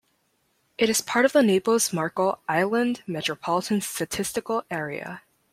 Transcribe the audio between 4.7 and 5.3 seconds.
Area.